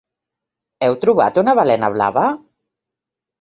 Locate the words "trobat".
1.03-1.37